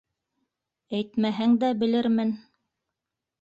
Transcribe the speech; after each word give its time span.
-Әйтмәһәң 0.99 1.53
дә, 1.65 1.69
белермен... 1.85 2.33